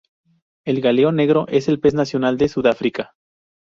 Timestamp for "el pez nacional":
1.67-2.35